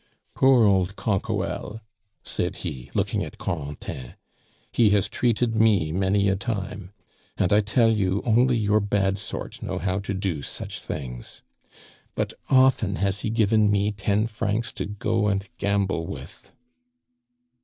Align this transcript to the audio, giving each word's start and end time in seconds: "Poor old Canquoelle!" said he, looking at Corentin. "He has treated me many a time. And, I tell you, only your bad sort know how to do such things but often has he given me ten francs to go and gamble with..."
"Poor 0.33 0.65
old 0.65 0.95
Canquoelle!" 0.95 1.79
said 2.23 2.55
he, 2.65 2.89
looking 2.95 3.23
at 3.23 3.37
Corentin. 3.37 4.15
"He 4.71 4.89
has 4.89 5.07
treated 5.07 5.55
me 5.55 5.91
many 5.91 6.27
a 6.27 6.35
time. 6.35 6.91
And, 7.37 7.53
I 7.53 7.61
tell 7.61 7.95
you, 7.95 8.23
only 8.25 8.57
your 8.57 8.79
bad 8.79 9.19
sort 9.19 9.61
know 9.61 9.77
how 9.77 9.99
to 9.99 10.15
do 10.15 10.41
such 10.41 10.79
things 10.81 11.43
but 12.15 12.33
often 12.49 12.95
has 12.95 13.19
he 13.19 13.29
given 13.29 13.69
me 13.69 13.91
ten 13.91 14.25
francs 14.25 14.71
to 14.71 14.87
go 14.87 15.27
and 15.27 15.47
gamble 15.59 16.07
with..." 16.07 16.51